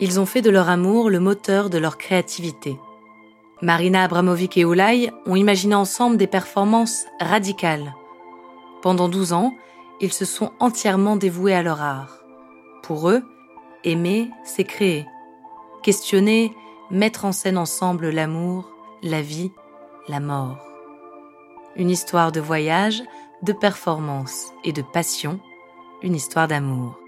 [0.00, 2.78] Ils ont fait de leur amour le moteur de leur créativité.
[3.60, 7.94] Marina Abramovic et Oulay ont imaginé ensemble des performances radicales.
[8.80, 9.54] Pendant 12 ans,
[10.00, 12.24] ils se sont entièrement dévoués à leur art.
[12.82, 13.22] Pour eux,
[13.84, 15.06] aimer, c'est créer.
[15.82, 16.54] Questionner,
[16.90, 18.70] mettre en scène ensemble l'amour,
[19.02, 19.52] la vie,
[20.08, 20.66] la mort.
[21.76, 23.02] Une histoire de voyage,
[23.42, 25.40] de performance et de passion,
[26.02, 26.99] une histoire d'amour.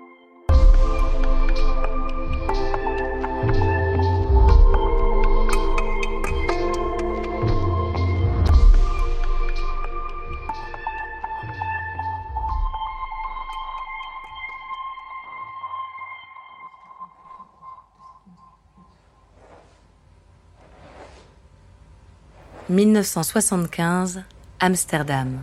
[22.69, 24.23] 1975,
[24.61, 25.41] Amsterdam.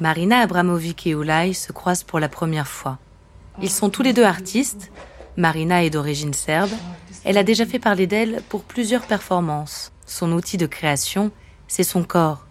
[0.00, 2.98] Marina Abramovic et Oulay se croisent pour la première fois.
[3.62, 4.92] Ils sont tous les deux artistes.
[5.38, 6.70] Marina est d'origine serbe.
[7.24, 9.92] Elle a déjà fait parler d'elle pour plusieurs performances.
[10.04, 11.30] Son outil de création,
[11.68, 12.44] c'est son corps.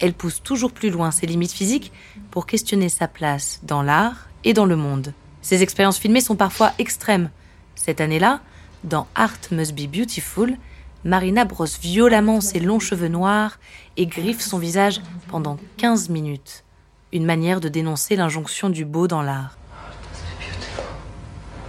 [0.00, 1.92] Elle pousse toujours plus loin ses limites physiques
[2.30, 5.12] pour questionner sa place dans l'art et dans le monde.
[5.42, 7.30] Ses expériences filmées sont parfois extrêmes.
[7.74, 8.40] Cette année-là,
[8.84, 10.56] dans Art Must Be Beautiful,
[11.04, 13.58] Marina brosse violemment ses longs cheveux noirs
[13.98, 16.64] et griffe son visage pendant 15 minutes.
[17.12, 19.58] Une manière de dénoncer l'injonction du beau dans l'art.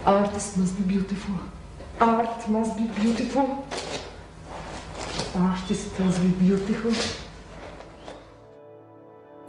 [0.06, 1.36] Art must be beautiful.
[2.00, 3.44] Art must be beautiful.
[5.36, 6.92] Art must be beautiful.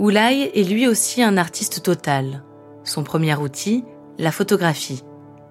[0.00, 2.42] Oulay est lui aussi un artiste total.
[2.82, 3.84] Son premier outil,
[4.18, 5.04] la photographie,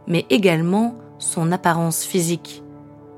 [0.08, 2.65] mais également son apparence physique.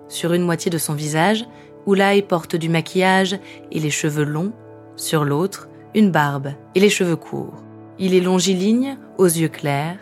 [0.10, 1.46] Sur une moitié de son visage,
[1.86, 3.40] Oulay porte du maquillage
[3.72, 4.54] et les cheveux longs,
[4.96, 7.64] sur l'autre, une barbe et les cheveux courts.
[8.00, 9.98] Il est longiligne, aux yeux clairs.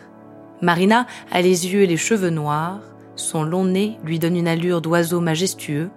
[0.62, 2.80] Marina a les yeux et les cheveux noirs,
[3.14, 5.90] son long nez lui donne une allure d'oiseau majestueux.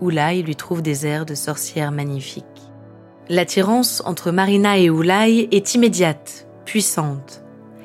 [0.00, 2.44] Oulay lui trouve des airs de sorcière magnifique.
[3.28, 7.42] L'attirance entre Marina et Oulay est immédiate, puissante.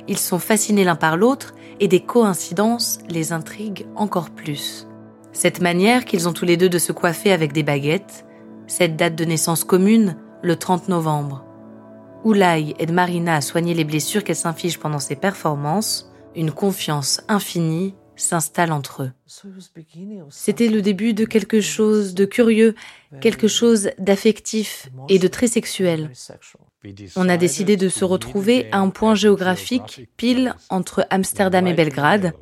[0.07, 4.88] Ils sont fascinés l'un par l'autre et des coïncidences les intriguent encore plus.
[5.39, 8.25] Cette manière qu'ils ont tous les deux de se coiffer avec des baguettes,
[8.67, 11.45] cette date de naissance commune, le 30 novembre.
[12.25, 17.95] Oulay aide Marina à soigner les blessures qu'elle s'inflige pendant ses performances, une confiance infinie
[18.17, 19.11] s'installe entre eux.
[20.29, 22.75] C'était le début de quelque chose de curieux,
[23.21, 26.11] quelque chose d'affectif et de très sexuel.
[27.15, 32.33] On a décidé de se retrouver à un point géographique pile entre Amsterdam et Belgrade,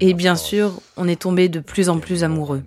[0.00, 2.62] et bien sûr, on est tombé de plus en plus amoureux.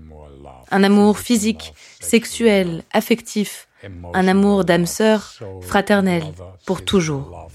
[0.71, 3.67] Un amour physique, sexuel, affectif,
[4.13, 6.23] un amour d'âme sœur, fraternel,
[6.65, 7.49] pour toujours.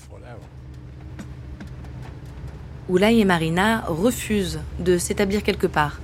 [2.89, 6.01] Oulay et Marina refusent de s'établir quelque part.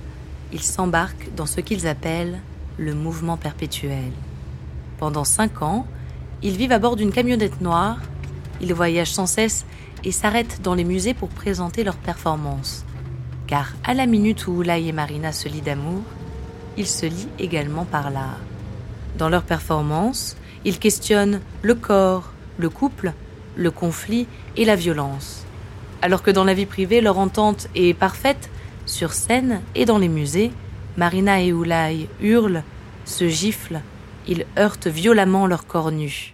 [0.53, 2.39] Ils s'embarquent dans ce qu'ils appellent
[2.77, 4.11] le mouvement perpétuel.
[4.97, 5.85] Pendant cinq ans,
[6.43, 7.97] ils vivent à bord d'une camionnette noire,
[8.61, 9.65] ils voyagent sans cesse
[10.03, 12.85] et s'arrêtent dans les musées pour présenter leurs performances.
[13.47, 16.01] Car à la minute où Oulay et Marina se lient d'amour,
[16.77, 18.39] ils se lient également par l'art.
[19.17, 23.13] Dans leurs performances, ils questionnent le corps, le couple,
[23.55, 25.45] le conflit et la violence.
[26.01, 28.49] Alors que dans la vie privée, leur entente est parfaite,
[28.85, 30.51] sur scène et dans les musées,
[30.95, 32.63] Marina et Oulay hurlent,
[33.05, 33.81] se giflent,
[34.27, 36.33] ils heurtent violemment leur corps nus.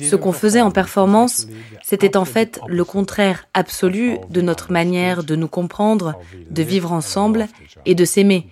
[0.00, 1.46] Ce qu'on faisait en performance,
[1.82, 6.14] c'était en fait le contraire absolu de notre manière de nous comprendre,
[6.50, 7.46] de vivre ensemble
[7.84, 8.48] et de s'aimer.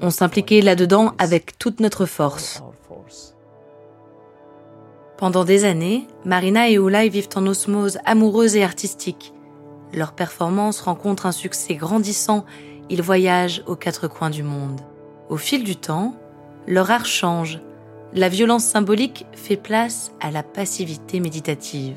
[0.00, 2.62] On s'impliquait là-dedans avec toute notre force.
[5.24, 9.32] Pendant des années, Marina et Oulay vivent en osmose amoureuse et artistique.
[9.94, 12.44] Leur performance rencontre un succès grandissant,
[12.90, 14.82] ils voyagent aux quatre coins du monde.
[15.30, 16.14] Au fil du temps,
[16.66, 17.60] leur art change,
[18.12, 21.96] la violence symbolique fait place à la passivité méditative.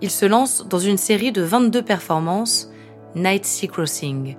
[0.00, 2.70] Il se lance dans une série de 22 performances,
[3.14, 4.38] Night Sea Crossing.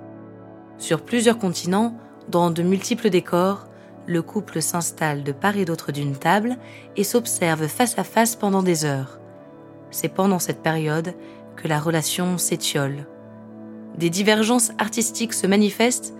[0.78, 1.94] Sur plusieurs continents,
[2.28, 3.68] dans de multiples décors,
[4.06, 6.56] le couple s'installe de part et d'autre d'une table
[6.96, 9.20] et s'observe face à face pendant des heures.
[9.90, 11.14] C'est pendant cette période
[11.56, 13.06] que la relation s'étiole.
[13.96, 16.14] Des divergences artistiques se manifestent,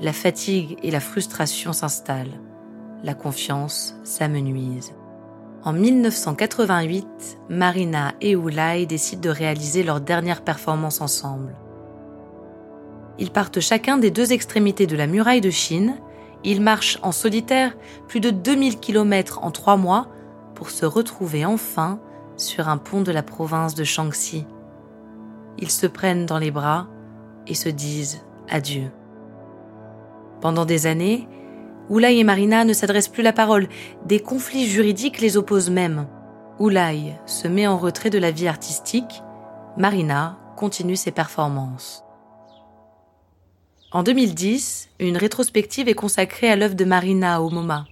[0.00, 2.40] la fatigue et la frustration s'installent
[3.02, 4.92] la confiance s'amenuise.
[5.62, 11.54] En 1988, Marina et Oulay décident de réaliser leur dernière performance ensemble.
[13.18, 15.96] Ils partent chacun des deux extrémités de la muraille de Chine
[16.44, 17.76] Ils marchent en solitaire
[18.08, 20.08] plus de 2000 km en trois mois
[20.54, 22.00] pour se retrouver enfin
[22.36, 24.46] sur un pont de la province de Shaanxi.
[25.58, 26.86] Ils se prennent dans les bras
[27.46, 28.90] et se disent adieu.
[30.40, 31.28] Pendant des années,
[31.90, 33.68] Oulai et Marina ne s'adressent plus la parole,
[34.06, 36.06] des conflits juridiques les opposent même.
[36.58, 39.22] Oulai se met en retrait de la vie artistique,
[39.76, 42.04] Marina continue ses performances.
[43.92, 47.86] En 2010, une rétrospective est consacrée à l'œuvre de Marina au MoMA.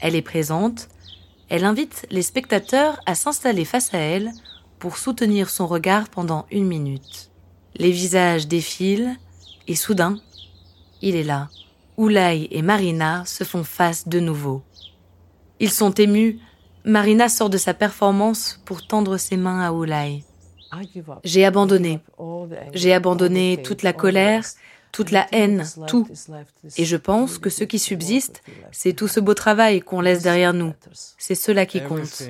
[0.00, 0.88] Elle est présente,
[1.50, 4.30] elle invite les spectateurs à s'installer face à elle
[4.78, 7.30] pour soutenir son regard pendant une minute.
[7.76, 9.16] Les visages défilent
[9.66, 10.16] et soudain,
[11.02, 11.48] il est là.
[11.98, 14.62] Oulai et Marina se font face de nouveau.
[15.60, 16.38] Ils sont émus.
[16.84, 20.24] Marina sort de sa performance pour tendre ses mains à Oulai.
[21.24, 22.00] J'ai abandonné.
[22.72, 24.44] J'ai abandonné toute la colère,
[24.92, 26.06] toute la haine, tout.
[26.76, 28.42] Et je pense que ce qui subsiste,
[28.72, 30.74] c'est tout ce beau travail qu'on laisse derrière nous.
[31.18, 32.22] C'est cela qui compte.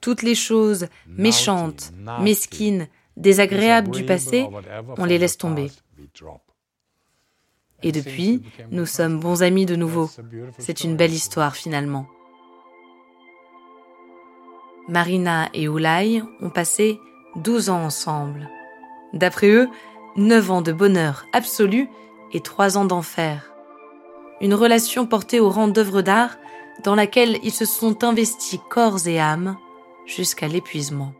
[0.00, 4.48] Toutes les choses méchantes, mesquines, désagréables du passé,
[4.96, 5.70] on les laisse tomber.
[7.82, 10.10] Et depuis, nous sommes bons amis de nouveau.
[10.58, 12.06] C'est une belle histoire finalement.
[14.88, 16.98] Marina et Oulai ont passé
[17.36, 18.48] 12 ans ensemble.
[19.12, 19.68] D'après eux,
[20.16, 21.88] 9 ans de bonheur absolu
[22.32, 23.52] et 3 ans d'enfer.
[24.40, 26.36] Une relation portée au rang d'œuvre d'art
[26.82, 29.56] dans laquelle ils se sont investis corps et âme
[30.06, 31.12] jusqu'à l'épuisement.